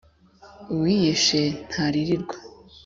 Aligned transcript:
Uwiyishe 0.73 1.41
ntaririrwa. 1.69 2.35